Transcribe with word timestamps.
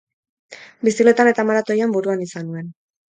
Bizikletan 0.87 1.29
eta 1.33 1.45
maratoian 1.51 1.93
buruan 1.99 2.25
izan 2.29 2.49
nuen. 2.51 2.73